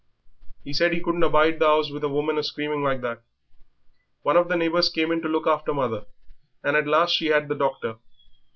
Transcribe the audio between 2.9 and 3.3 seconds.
that.